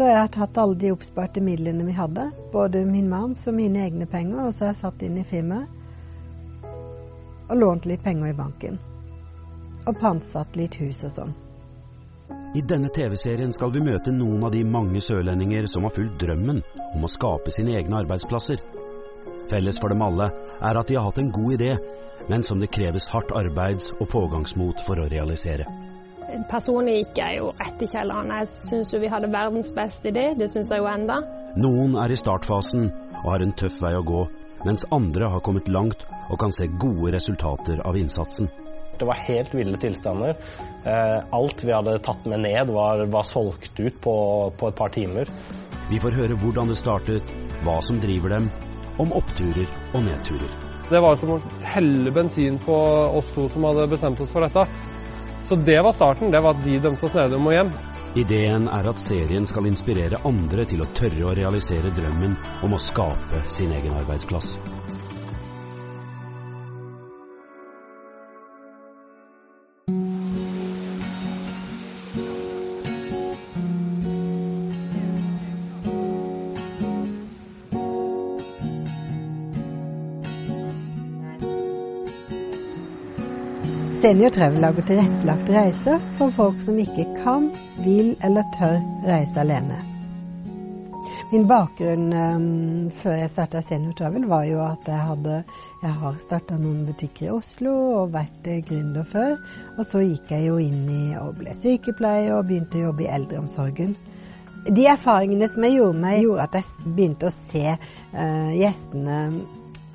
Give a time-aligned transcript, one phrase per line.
[0.00, 2.22] Så jeg har tatt alle de oppsparte midlene vi hadde,
[2.54, 5.66] både min manns og mine egne penger, og så har jeg satt inn i firmaet.
[7.50, 8.78] Og lånt litt penger i banken.
[9.84, 11.36] Og pantsatt litt hus og sånn.
[12.56, 16.64] I denne TV-serien skal vi møte noen av de mange sørlendinger som har fulgt drømmen
[16.94, 18.64] om å skape sine egne arbeidsplasser.
[19.52, 20.32] Felles for dem alle
[20.64, 21.76] er at de har hatt en god idé,
[22.32, 25.68] men som det kreves hardt arbeids- og pågangsmot for å realisere.
[26.50, 28.32] Personlig gikk jeg jo rett i kjelleren.
[28.40, 31.20] Jeg syns jo vi hadde verdens beste idé, det syns jeg jo enda.
[31.58, 32.88] Noen er i startfasen
[33.20, 34.24] og har en tøff vei å gå,
[34.66, 38.50] mens andre har kommet langt og kan se gode resultater av innsatsen.
[39.00, 40.36] Det var helt ville tilstander.
[40.84, 44.16] Eh, alt vi hadde tatt med ned, var, var solgt ut på,
[44.60, 45.30] på et par timer.
[45.90, 47.32] Vi får høre hvordan det startet,
[47.64, 48.50] hva som driver dem,
[49.00, 50.52] om oppturer og nedturer.
[50.90, 51.40] Det var som å
[51.70, 52.76] helle bensin på
[53.16, 54.66] oss to som hadde bestemt oss for dette.
[55.50, 56.30] Så det var starten.
[56.30, 57.72] Det var at de dømte oss ned og må hjem.
[58.22, 62.36] Ideen er at serien skal inspirere andre til å tørre å realisere drømmen
[62.66, 64.54] om å skape sin egen arbeidsplass.
[84.00, 87.50] Senior Travel lager tilrettelagte reiser for folk som ikke kan,
[87.84, 89.76] vil eller tør reise alene.
[91.28, 92.46] Min bakgrunn um,
[93.02, 95.42] før jeg starta Senior Travel, var jo at jeg hadde
[95.82, 99.36] Jeg har starta noen butikker i Oslo og vært gründer før.
[99.76, 103.12] Og så gikk jeg jo inn i og ble sykepleier og begynte å jobbe i
[103.20, 103.94] eldreomsorgen.
[104.64, 109.24] De erfaringene som jeg gjorde meg, gjorde at jeg begynte å se uh, gjestene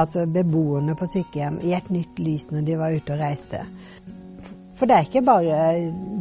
[0.00, 3.64] altså beboerne på sykehjem, i et nytt lys når de var ute og reiste.
[4.74, 5.58] For det er ikke bare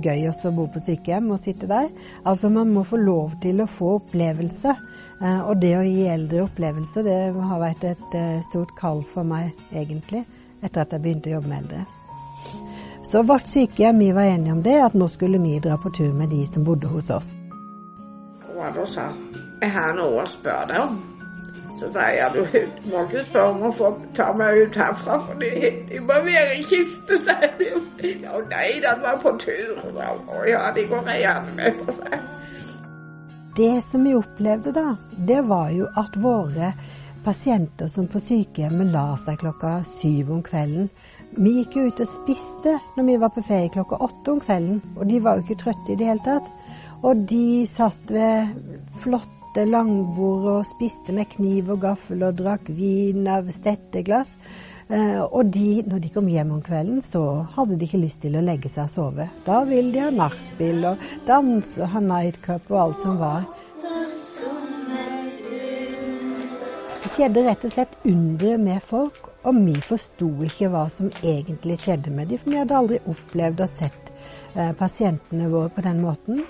[0.03, 1.89] gøy å bo på sykehjem og sitte der.
[2.21, 4.75] Altså Man må få lov til å få opplevelse.
[5.23, 9.25] Eh, og det å gi eldre opplevelser, det har vært et eh, stort kall for
[9.25, 10.25] meg, egentlig,
[10.61, 11.85] etter at jeg begynte å jobbe med eldre.
[13.09, 16.13] Så vårt sykehjem, vi var enige om det, at nå skulle vi dra på tur
[16.17, 17.33] med de som bodde hos oss.
[18.53, 19.09] Da sa
[19.61, 20.95] jeg har noe å spørre deg om.
[21.79, 25.41] Så sier jeg du må ikke spørre om å få ta meg ut herfra, for
[25.41, 27.71] de, de må være i kiste, sier de.
[28.23, 29.79] Ja, nei, den var på tur.
[29.81, 32.17] Å ja, de går jeg gjerne med på seg.
[33.57, 34.95] Det som vi opplevde da,
[35.29, 36.71] det var jo at våre
[37.23, 40.89] pasienter som på sykehjemmet la seg klokka syv om kvelden.
[41.37, 44.81] Vi gikk jo ut og spiste når vi var på ferie klokka åtte om kvelden,
[44.97, 46.49] og de var jo ikke trøtte i det hele tatt.
[47.03, 48.53] Og de satt ved
[49.03, 54.31] flotte satte langbord og spiste med kniv og gaffel og drakk vin av stetteglass.
[54.89, 58.33] Uh, og de, når de kom hjem om kvelden, så hadde de ikke lyst til
[58.33, 59.27] å legge seg og sove.
[59.45, 63.45] Da ville de ha nachspiel og danse og ha nightcup og alt som var.
[67.03, 71.77] Det skjedde rett og slett undre med folk, og vi forsto ikke hva som egentlig
[71.83, 74.13] skjedde med dem, for vi hadde aldri opplevd og sett
[74.57, 76.41] uh, pasientene våre på den måten.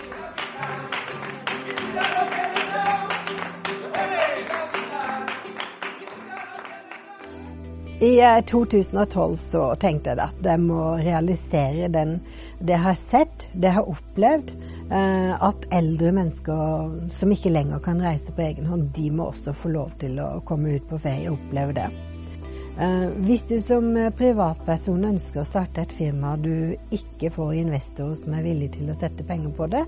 [8.03, 12.18] I 2012 eh, så tenkte jeg at jeg må realisere den,
[12.59, 14.50] det jeg har sett, det jeg har opplevd.
[14.91, 19.56] Eh, at eldre mennesker som ikke lenger kan reise på egen hånd, de må også
[19.56, 21.88] få lov til å komme ut på ferie og oppleve det.
[22.84, 23.88] Eh, hvis du som
[24.20, 29.00] privatperson ønsker å starte et firma du ikke får investorer som er villige til å
[29.00, 29.88] sette penger på det,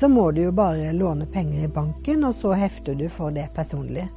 [0.00, 3.52] så må du jo bare låne penger i banken, og så hefter du for det
[3.54, 4.10] personlig.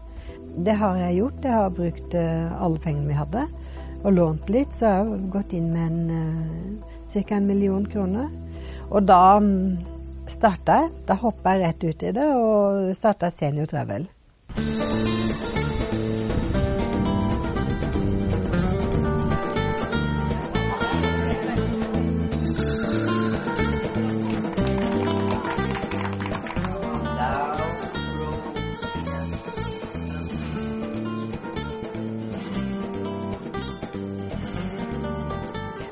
[0.57, 1.45] Det har jeg gjort.
[1.45, 3.45] Jeg har brukt uh, alle pengene vi hadde,
[4.03, 4.73] og lånt litt.
[4.75, 7.35] Så jeg har gått inn med en uh, ca.
[7.37, 8.29] en million kroner.
[8.89, 9.77] Og da um,
[10.29, 10.91] starta jeg.
[11.09, 14.09] Da hoppa jeg rett ut i det og starta Senior Travel.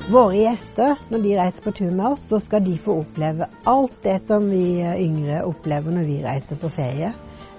[0.08, 3.96] Våre gjester, når de reiser på tur med oss, så skal de få oppleve alt
[4.00, 7.10] det som vi yngre opplever når vi reiser på ferie.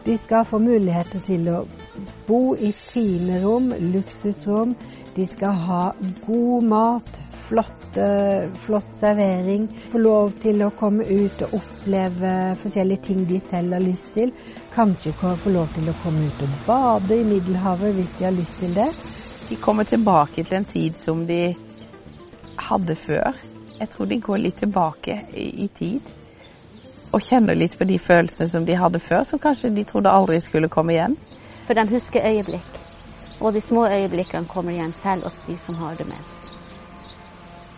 [0.01, 1.59] De skal få muligheter til å
[2.25, 4.73] bo i fine rom, luksusrom.
[5.13, 5.83] De skal ha
[6.25, 8.01] god mat, flott,
[8.65, 9.69] flott servering.
[9.93, 12.35] Få lov til å komme ut og oppleve
[12.65, 14.33] forskjellige ting de selv har lyst til.
[14.73, 18.57] Kanskje få lov til å komme ut og bade i Middelhavet hvis de har lyst
[18.57, 18.89] til det.
[19.49, 21.43] De kommer tilbake til en tid som de
[22.59, 23.37] hadde før.
[23.79, 26.15] Jeg tror de går litt tilbake i, i tid.
[27.13, 30.37] og kjenner litt på de følelsene som de hadde før, som kanskje de trodde aldri
[30.45, 31.15] skulle komme igjen.
[31.65, 32.77] For de husker øyeblikk.
[33.41, 36.35] Og de små øyeblikkene kommer igjen selv hos de som har demens.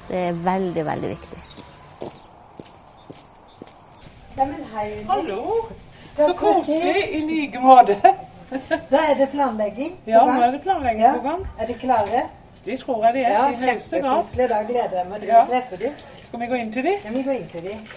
[0.10, 1.39] Det er veldig, veldig viktig.
[4.38, 5.04] Ja, hei.
[5.07, 5.69] Hallo.
[6.18, 7.07] Så koselig.
[7.12, 7.95] I like måte.
[8.92, 11.45] Da er det planlegging på Ja, nå er det planlegging på gang.
[11.60, 12.24] Er de klare?
[12.66, 13.31] Det tror jeg de er.
[13.31, 14.24] Ja, I høyeste grad.
[14.24, 14.50] kjempekoselig.
[14.50, 15.44] Da gleder jeg meg til Ja.
[15.44, 15.94] å treffe dem.
[16.24, 16.98] Skal vi gå inn til dem?
[17.06, 17.88] Ja, vi går inn til dem.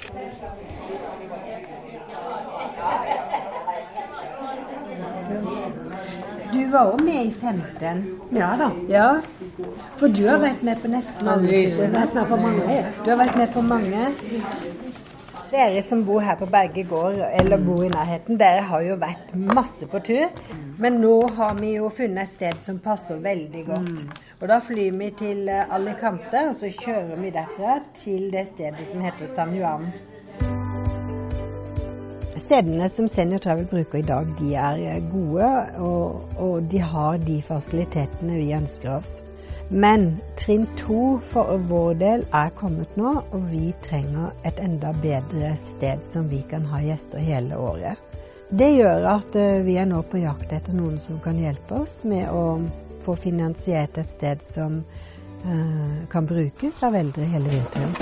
[6.52, 8.04] Du var jo med i 15.
[8.36, 8.70] Ja da.
[8.88, 9.08] Ja.
[9.98, 11.92] For du har vært med på nesten alle turene.
[11.98, 12.78] vært med på mange.
[13.04, 14.04] Du har vært med på mange.
[15.54, 19.28] Dere som bor her på Berge gård, eller bor i nærheten, dere har jo vært
[19.38, 20.24] masse på tur.
[20.82, 23.92] Men nå har vi jo funnet et sted som passer veldig godt.
[24.40, 28.88] Og da flyr vi til eh, Alicante, og så kjører vi derfra til det stedet
[28.90, 29.86] som heter San Juan.
[32.34, 37.22] Stedene som Senior Travel bruker i dag, de er eh, gode, og, og de har
[37.30, 39.20] de fasilitetene vi ønsker oss.
[39.68, 45.54] Men trinn to for vår del er kommet nå, og vi trenger et enda bedre
[45.56, 48.00] sted som vi kan ha gjester hele året.
[48.52, 52.02] Det gjør at eh, vi er nå på jakt etter noen som kan hjelpe oss
[52.04, 52.60] med å
[53.02, 54.82] få finansiert et sted som
[55.48, 57.96] eh, kan brukes av eldre hele vinteren.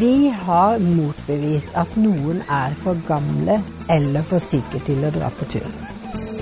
[0.00, 3.60] Vi har motbevist at noen er for gamle
[3.92, 5.70] eller for syke til å dra på tur.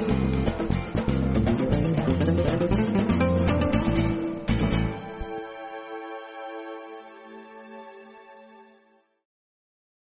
[0.07, 0.34] thank you